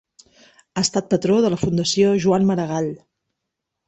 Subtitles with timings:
[0.77, 2.89] Ha estat patró de la Fundació Joan Maragall.